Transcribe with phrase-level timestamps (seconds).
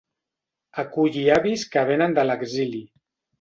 [0.83, 2.83] Aculli avis que venen de l'exili.